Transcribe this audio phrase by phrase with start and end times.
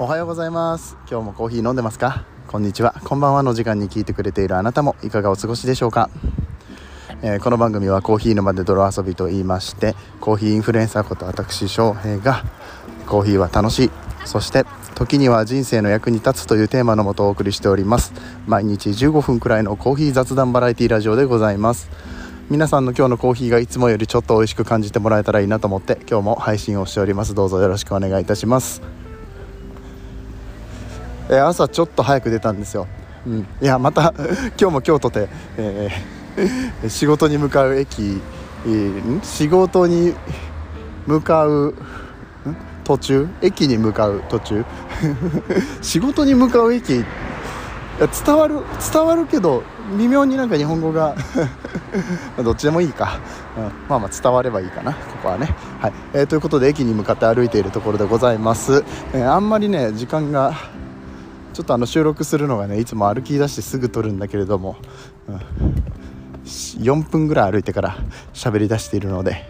[0.00, 0.96] おはようございます。
[1.10, 2.24] 今日もコーヒー飲んでますか？
[2.46, 2.94] こんにちは。
[3.02, 6.08] こんばんはの時間に聞いてくれているあなたもいかがお過ごしでしょうか、
[7.20, 12.44] えー、この番組はコーヒーの場で泥遊びと言いましてコーヒーインフルエンサーこと私翔平が
[13.08, 13.90] コーヒーは楽しい
[14.24, 18.12] そして時には人生の役に立つというテーマのもとお送りしております。
[18.46, 21.90] 毎日15分くらいのコーヒー雑談バラエティラジオでございます。
[22.50, 27.34] 皆さんの今日のコーヒーがいつもよりちょっと美味しく感じてもらえたらいいなと思って今日も配信をしております。
[27.34, 28.80] どうぞよろしくお願いいたします。
[31.28, 32.86] えー、朝ちょっと早く出たんですよ、
[33.26, 34.14] うん、いやまた
[34.60, 38.20] 今日も京都で、えー、仕事に向かう駅、
[38.66, 40.14] えー、仕事に
[41.06, 41.74] 向かう
[42.84, 43.28] 途中？
[43.42, 44.64] 駅に向かう途中？
[45.82, 47.04] 仕事に向かう駅
[48.24, 48.60] 伝わる
[48.92, 49.62] 伝わるけど
[49.98, 51.16] 微妙になんか日本語が
[52.42, 53.18] どっちでもいいか、
[53.56, 55.54] うん、まあまあ伝わればいいかなここはね。
[55.80, 60.54] はい、えー、ということで駅に向かって歩いているところでございます、えー、あんまりね時間が
[61.52, 64.76] ちょっとあの収録するのがねいつも歩き出してすぐ撮るんだけれども、
[65.28, 65.36] うん、
[66.44, 67.96] 4分ぐらい歩いてから
[68.34, 69.44] 喋り出しているので、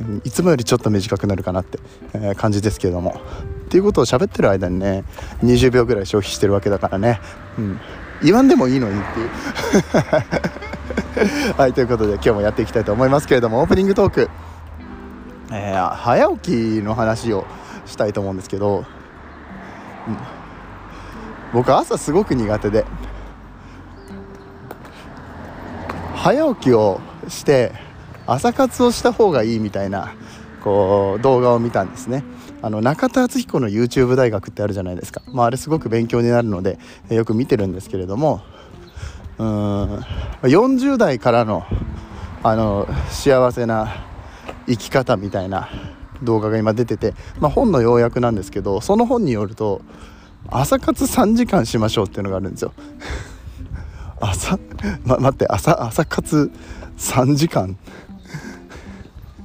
[0.00, 1.78] うん、いつもよりちょっと短くなるかなって、
[2.14, 3.20] えー、感じですけれども。
[3.66, 5.02] っていうことを喋ってる間にね
[5.42, 7.20] 20秒ぐらい消費してるわけだからね、
[7.58, 7.80] うん、
[8.22, 9.30] 言わんでもいいのにっていう。
[11.58, 14.30] はいということで今日もやっていきたいと思いますけれどもオープニングトーク、
[15.50, 16.50] えー、早起き
[16.82, 17.44] の話を
[17.86, 18.84] したいと思うんですけど、
[20.06, 20.35] うん。
[21.52, 22.84] 僕朝すごく苦手で。
[26.14, 27.72] 早起きをして
[28.26, 30.14] 朝活をした方がいいみたいな
[30.64, 32.24] こう動画を見たんですね。
[32.62, 36.78] あの中田敦彦の YouTube 大学ってあるじゃないですか、まあ、あれすごく勉強になるので
[37.10, 38.42] よく見てるんですけれども。
[39.38, 39.96] うん
[40.42, 41.64] 40代からの
[42.42, 44.06] あの幸せな
[44.66, 45.68] 生き方みたいな
[46.22, 49.82] 動画が今出てて、まあ、本の要約なんですけどその本によると
[50.50, 52.72] 朝活3時間しましょうっていうのがあるんですよ。
[54.20, 54.58] 朝、
[55.04, 56.50] ま、待って朝朝活
[56.98, 57.76] 3時間。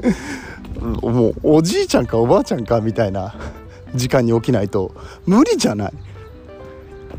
[0.81, 3.35] もうおじいちゃんかおばあちゃんかみたいな
[3.93, 4.95] 時間に起きないと
[5.25, 5.93] 無理じゃない。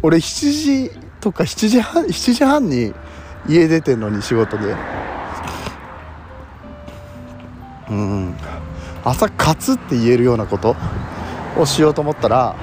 [0.03, 2.93] 俺7時とか7時半7時半に
[3.49, 4.75] 家出てんのに仕事で。
[7.91, 8.35] うん。
[9.05, 10.77] 朝活って言えるようなこと
[11.57, 12.57] をしようと思ったら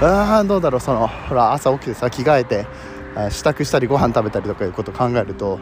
[0.00, 2.66] あどうだろうそのほら朝起きてさ着替えて
[3.30, 5.58] 支度したりご飯食べたりとかいうことを考えると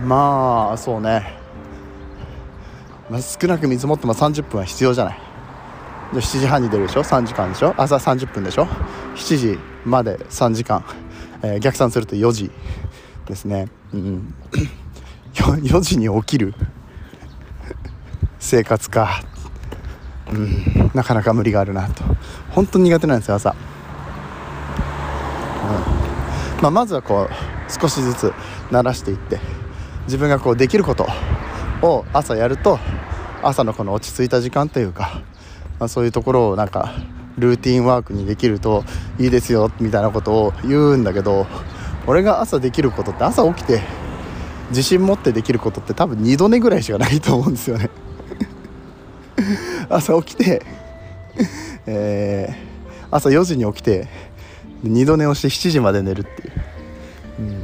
[0.00, 1.38] まあそうね、
[3.10, 5.18] まあ、少なく見積もっても30分は必要じゃない。
[6.12, 7.74] で7時半に出るでしょ？3時間でしょ？
[7.76, 8.66] 朝30分でしょ
[9.16, 10.84] ？7時まで3時間、
[11.42, 12.50] えー、逆算すると4時
[13.24, 14.34] ですね、うん、
[15.32, 16.54] 4時に起きる。
[18.38, 19.22] 生活か。
[20.30, 20.90] うん。
[20.94, 22.04] なかなか無理があるなと。
[22.56, 23.56] 本当に苦手なんですよ朝、うん。
[26.62, 28.32] まあ、まずはこう少しずつ
[28.70, 29.38] 慣らしていって
[30.06, 31.06] 自分がこうできること
[31.82, 32.78] を朝やると
[33.42, 35.20] 朝のこの落ち着いた時間というか、
[35.78, 36.94] まあ、そういうところをなんか
[37.36, 38.84] ルーティンワークにできると
[39.18, 41.46] いいですよみたいなことを言うんだけど
[42.06, 43.82] 俺が朝できることって朝起きて
[44.70, 47.90] 自信持ってできることって多分2度寝ぐらいしかないと思うんですよね。
[49.88, 50.62] 朝起きて、
[51.86, 54.08] えー、朝4時に起きて
[54.84, 56.52] 2度寝をして7時まで寝るっていう、
[57.40, 57.62] うん、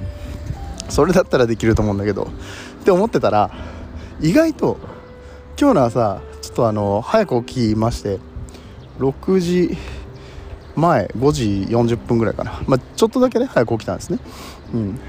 [0.89, 2.25] それだったらできると思うんだけど
[2.81, 3.51] って思ってたら
[4.21, 4.79] 意外と
[5.59, 8.19] 今日の朝ちょっとあの早く起きまして
[8.99, 9.77] 6時
[10.77, 14.19] 前5時40分ぐらいかな、まあ、ちょっとだけね早く起きたんですね、
[14.73, 15.01] うん、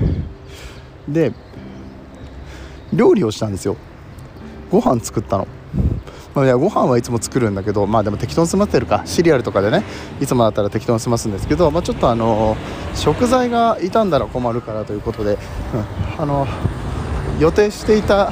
[1.07, 1.31] で
[2.93, 3.75] 料理をしたんですよ。
[4.71, 5.47] ご飯作ったの。
[6.35, 9.03] まあ、ご飯はいつも作るんだけどまあでも適当に済ませてるか。
[9.05, 9.83] シリアルとかでね
[10.19, 12.57] いつもだったら適当に済ますんですけど、まあ、ちょっとあの
[12.95, 16.47] 食材が傷んだら困るからということで、うん、あの
[17.39, 18.31] 予定していた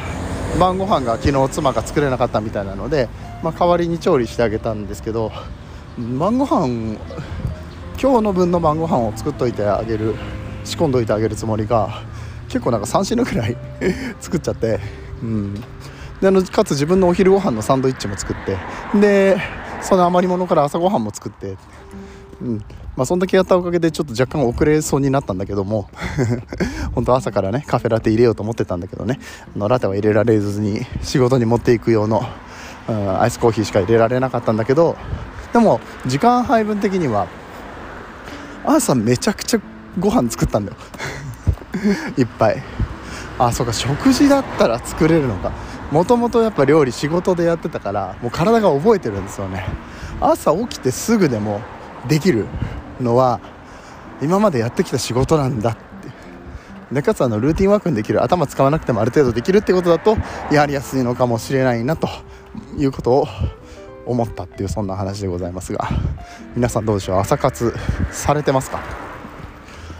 [0.60, 3.08] 晩ご飯が昨日妻が作れなかったみたいなので、
[3.44, 5.32] まあ、代わりに調理してあげたんですけど
[5.98, 6.98] 晩ご飯
[8.02, 10.16] 今日の分の晩ご飯を作っといてあげる
[10.64, 12.02] 仕込んどいてあげるつもりが
[12.48, 13.58] 結構なんか3品ぐらい
[14.20, 14.80] 作っちゃって、
[15.22, 15.64] うん、
[16.22, 18.58] であのかつ自分のお昼ご飯のサンドイッチも作って
[19.00, 19.38] で
[19.82, 21.58] その余り物から朝ごはんも作って、
[22.42, 22.64] うん。
[22.96, 25.90] まあ、そんだけやったおかげでちょっと若干遅れそうになったんだけども
[26.94, 29.18] 本当朝からねカフェラテ入れようと思ってたんだけどね
[29.56, 32.22] あのラテは入れられずに仕事に持っていく用の、
[32.90, 34.98] うん、アイスコーヒーしか入れられなかったんだけど
[35.54, 37.28] でも時間配分的には
[38.66, 39.60] 朝めちゃくちゃ
[39.98, 40.78] ご飯作ったんだよ。
[42.18, 42.62] いっぱい。
[43.40, 45.52] あそうか食事だったら作れるのか。
[45.92, 49.66] もともとやっぱ料理仕事でやってたからもう体が覚えてるんですよね。
[50.20, 51.62] 朝起きてすぐでも
[52.08, 52.46] できる
[53.00, 53.40] のは
[54.22, 55.82] 今までやってきた仕事なんだって。
[56.92, 60.18] でかつあのルーティンワークにできる頭使わなくてもある程度できるってことだと
[60.52, 62.10] やりやすいのかもしれないなと
[62.78, 63.28] いうことを
[64.06, 65.88] 思ったっていうそんな話でございますが。
[66.56, 67.20] 皆さんどうでしょう？
[67.20, 67.74] 朝活
[68.12, 68.82] されてますか？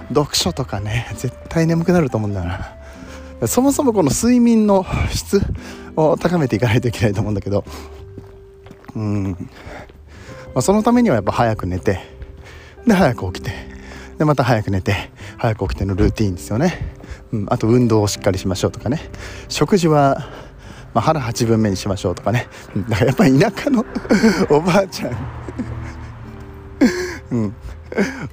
[0.10, 3.48] 読書とかね絶対眠くなると思うんだよな。
[3.48, 5.42] そもそもこの睡眠の質
[5.96, 7.64] を高めていかないといけないと思うんだけど。
[8.96, 9.38] うん、ま
[10.56, 12.02] あ、そのためにはやっぱ早く寝て
[12.86, 13.54] で早く起きて
[14.18, 16.94] でまた早く寝て早く起きてのルーティンですよね、
[17.32, 19.00] うん、あと運動をしっかりしましょうとかね。
[19.48, 20.28] 食事は
[20.94, 22.48] まあ、腹8分目にしましょうとかね。
[22.90, 23.86] だからやっぱり田舎の
[24.52, 25.18] おばあちゃん。
[27.32, 27.56] うん。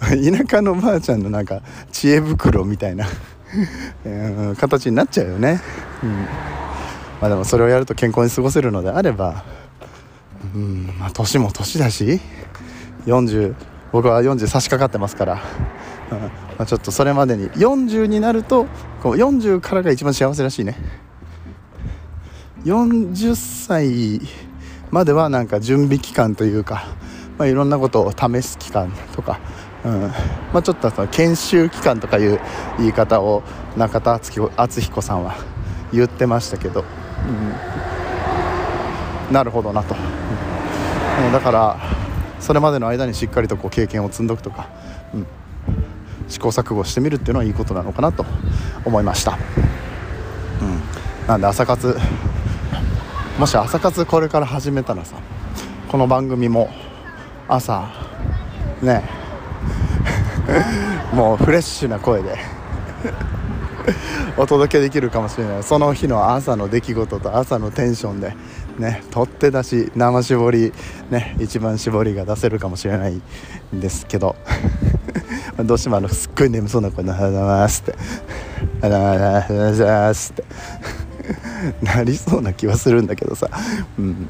[0.01, 1.63] 田舎のおばあちゃんのなんか
[1.93, 3.07] 知恵袋みたいな
[4.57, 5.61] 形になっちゃうよね、
[6.03, 6.27] うん。
[7.21, 9.45] まあ、でもそれをやると健康に過ごせるのであれば
[10.55, 12.21] うんまあ年も年だし
[13.07, 13.55] 40
[13.93, 15.41] 僕は40差し掛かってますから、ま
[16.59, 18.67] あ、ちょっとそれまでに40になると
[19.03, 20.77] こう40からが一番幸せらしいね。
[22.65, 24.21] 40歳
[24.91, 26.85] まではなんか準備期間というか、
[27.39, 29.39] まあ、いろんなことを試す期間とか、
[29.85, 30.13] うんま
[30.55, 32.41] あ、ちょっとその研修期間とかいう
[32.79, 33.43] 言い方を
[33.77, 35.37] 中田敦彦さんは
[35.93, 36.85] 言ってましたけど、
[37.27, 41.79] うん、なるほどなと、うん、だから
[42.41, 44.69] それまでの間にしっかりとこう経験を積んどくとか、
[45.15, 45.27] うん、
[46.29, 48.25] 試行錯誤してみるっていうのはいいことなのかなと
[48.85, 49.39] 思いました、
[50.63, 51.97] うん、なんで朝活
[53.39, 55.17] もし朝活これから始めたらさ
[55.89, 56.71] この番組も
[57.49, 57.89] 朝
[58.83, 59.03] ね
[61.13, 62.37] もうフレッシュな声で
[64.37, 65.63] お届けできるかもしれない。
[65.63, 68.37] その日の朝の出来事と朝のテンションで
[68.79, 70.73] ね取って出し生絞り
[71.11, 73.21] ね一番絞りが出せるかもしれない
[73.75, 74.37] んですけど。
[75.59, 77.99] どうしてもあのすっごい眠そうな声で「おはようございます」って
[78.81, 80.45] 「おはようございます」って。
[81.83, 83.49] なりそうな気はするんだけどさ。
[83.99, 84.29] うん、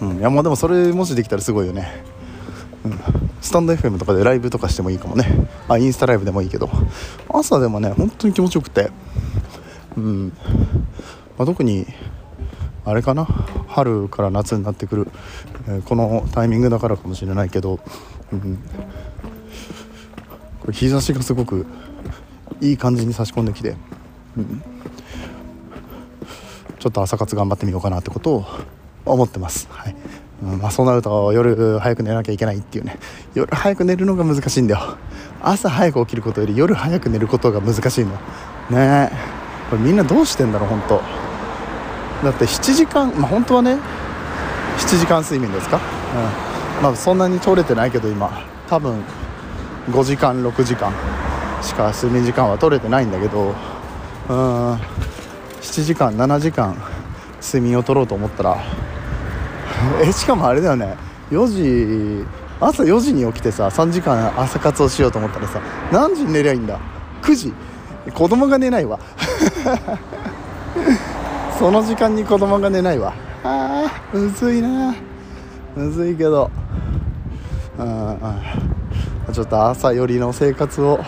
[0.00, 2.02] うん、いやもうでもそれもしできたらすごいよね、
[2.84, 5.48] うん、スタンド FM とかでライブとかしてもいいかもね。
[5.68, 6.68] あインスタライブでもいいけど。
[7.28, 8.90] 朝でもね本当に気持ちよくて。
[9.96, 10.32] うん、
[11.36, 11.86] まあ、特に
[12.84, 13.24] あれかな。
[13.68, 15.08] 春から夏になってくる、
[15.66, 17.80] えー、このタイミングだからかもしれないけど、
[18.32, 18.58] うん、
[20.60, 21.66] これ日差しがすごく
[22.60, 23.76] いい感じに差し込んできて、
[24.36, 24.62] うん、
[26.78, 28.46] ちょっと朝活頑張ってみようかなってことを
[29.04, 29.96] 思ってます、はい。
[30.42, 32.98] うんまあ、そうなると夜早く寝なきゃいけないっていうね。
[33.34, 34.96] 夜早く寝るのが難しいんだよ。
[35.42, 38.12] 朝早く起きることより夜早く寝ることが難しいの。
[38.70, 39.10] ね
[39.70, 41.02] これみんなどうしてんだろう本当
[42.24, 43.78] だって7時間まあ本当はね
[44.78, 45.76] 7時間睡眠ですか、
[46.78, 46.82] うん。
[46.82, 48.30] まあ、そんなに取れてないけど今
[48.68, 49.02] 多分
[49.90, 50.92] 5時間6時間
[51.62, 53.54] しか睡眠時間は取れてないんだけど
[54.28, 54.74] うん。
[54.74, 56.76] 7時間7時間
[57.42, 58.56] 睡眠をとろうと思ったら
[60.02, 60.96] えしかもあれだよね。
[61.30, 62.26] 4時
[62.60, 65.60] 朝4時に起きてさ3時間朝活をしようと思ったらさ
[65.92, 66.78] 何時に寝りゃいいんだ
[67.22, 67.52] ？9時。
[68.14, 68.98] 子供が寝ないわ。
[71.58, 73.12] その時間に子供が寝ないわ。
[73.44, 74.94] あーむずいな。
[75.76, 76.50] むずいけど。
[77.78, 78.18] うん
[79.32, 80.98] ちょっと朝寄りの生活を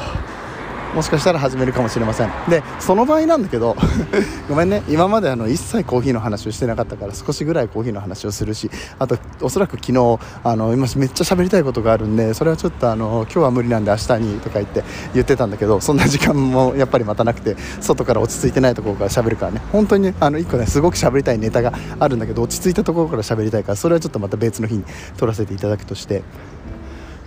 [0.94, 2.30] もしかしたら始めるかもしれません。
[2.49, 3.76] でその場合なんだけど
[4.49, 4.82] ごめんね。
[4.88, 14.82] 今まであの一切コーヒーの話をしてなかったから少しぐらいコーヒーの話をするしあとおそらく昨日あの今めっちゃ喋りたいことがあるんでそれはちょっとあの今日は無理なんで明日にとか言って
[15.14, 19.62] 言ってたんだけどそんな時間もやっぱりまたなくて外から落ち着いてないところから喋るからね。
[19.73, 24.85] 本当にあの1個ねすごく喋りたいネタがあるんだけど落ち着いたところから喋りたいからそれはちょっとまた別の日に
[25.16, 26.23] 撮らせていただくとして。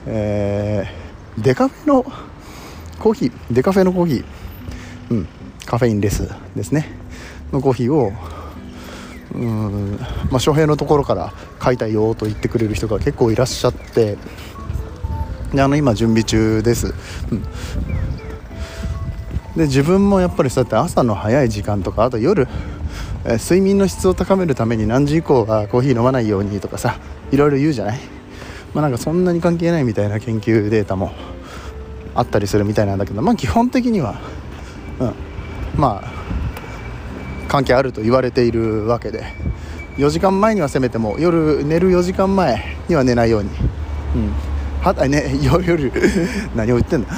[0.05, 2.05] えー、デカフェの
[3.03, 4.25] コーヒーデカフェのコーヒー。
[5.12, 5.27] うん
[5.65, 6.88] カフェインレスですね。
[7.51, 8.13] のコーヒーを
[9.36, 9.98] うん
[10.31, 14.17] まあ翔平のところから買いたいよと言ってくれる人が結構いらっしゃって。
[15.53, 16.95] であの今準備中です、
[17.29, 17.43] うん、
[19.55, 22.48] で自分もやっぱりそうやって朝の早い時間とかあと夜、
[23.24, 26.98] え睡眠の質を高めるために何時以降はコーヒー飲まないようにとかさ
[27.31, 28.00] いろいろ言うじゃない。
[28.74, 31.12] まあなんかそんなに関係ないみたいな研究データも
[32.15, 34.20] あったりするみたいなんだけどまあ基本的には、
[35.00, 35.13] うん、
[35.75, 36.12] まあ
[37.48, 39.24] 関係あると言われているわけで
[39.98, 43.50] 4時間前にはせめても夜寝る4時間前には寝ないように、
[44.15, 44.32] うん、
[44.82, 45.91] はね夜
[46.55, 47.10] 何を言ってんだ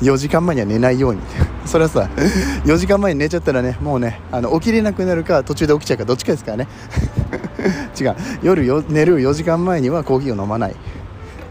[0.00, 1.20] 4 時間前には寝ないように。
[1.64, 2.10] それはさ
[2.66, 6.68] 4時間前に寝ちゃったらねもうねあの起きれなくなるか途中で起きちゃうかどっちかですからね。
[7.98, 8.14] 違う。
[8.42, 10.76] 夜寝る4時間前にはコーヒーを飲まない。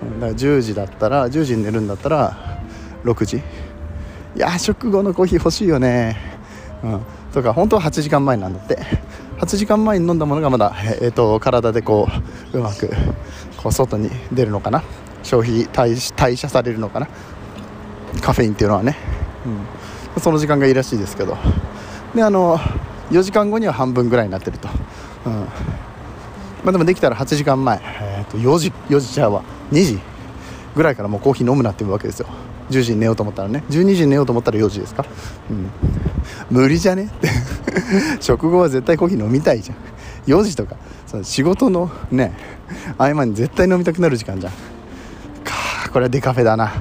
[0.04, 2.60] から10時だったら10時に寝るんだったら
[3.04, 3.38] 6時。
[3.38, 3.42] い
[4.36, 6.18] や食後のコーヒー欲しいよね。
[6.84, 7.02] うん。
[7.34, 8.80] とか本当は8時間前なんだって。
[9.40, 12.08] 8時間前に飲んだものがまだ、えーと、体でこ
[12.54, 12.90] ううまく
[13.58, 14.84] こう外に出るのかな。
[15.24, 17.08] 消費代謝されるのかな。
[18.22, 18.96] カフェインっていうのはね、
[20.16, 21.38] うん、その時間がいいらしいですけど。
[22.14, 22.60] であの
[23.12, 24.70] 4時間後には半分ぐらいになってると、
[25.26, 25.48] うん。
[26.64, 30.00] まあ、でもできたら8時間前、えー、と4時4時ちゃうわ2時
[30.76, 32.28] ぐらいからもうコーヒー飲むなっていうわけですよ。
[32.70, 33.64] 10時に寝ようと思ったらね。
[33.70, 35.06] 12時に寝ようと思ったら4時ですか、
[35.50, 35.70] うん、
[36.50, 37.06] 無理じゃね？
[37.06, 37.30] って。
[38.22, 39.78] 食後は絶対コーヒー飲みたいじゃん。
[40.26, 40.78] 4時とか。
[41.06, 42.34] その仕事のね
[42.98, 44.54] 合間に絶対飲みたくなる時間じゃん。
[45.44, 46.72] かこれはデカフェだな。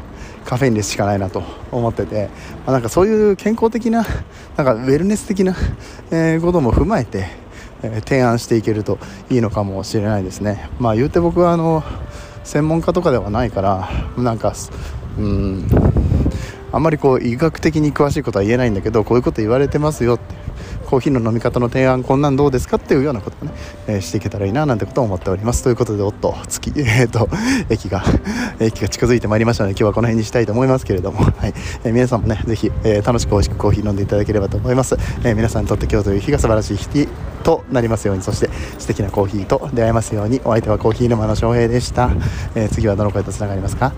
[0.44, 2.28] カフェインレスしかないなと思ってて、
[2.66, 4.04] まあ、なんかそういう健康的な
[4.56, 5.54] なんかウェルネス的な、
[6.10, 7.26] えー、ことも踏まえて、
[7.82, 8.98] え、提案していけると
[9.30, 10.68] いいのかもしれないですね。
[10.78, 11.82] まあ言うて僕はあの
[12.44, 14.54] 専門家とかではないからなんか
[15.18, 15.68] うん
[16.72, 20.34] あんまりこう医学的に詳しいことは言えないんだけどこういうこと言われてますよって
[20.86, 23.54] コーヒーの飲み方の提案こんなんどうですかっていうようなことをね、
[23.86, 25.62] えー、していけたらいいななんてことを思っております。
[25.62, 27.28] ということでおっと月 えー、っと
[27.70, 28.02] 駅が
[28.60, 31.54] 駅が近づいてまいりましたので今日はこの辺にしたいと思いますけれども、はい。
[31.84, 37.08] えー、皆さんもねぜひ、え、楽しく美味しくコーヒー飲んでいただければと思います、え皆さんにとって今日という日が素晴らしい日
[37.42, 38.22] となりますように。
[38.22, 40.40] そして素敵なコーヒーと出会えますように。
[40.44, 42.10] お相手はコーヒー沼の翔平でした、
[42.54, 43.92] え次はどの声とつながりますか？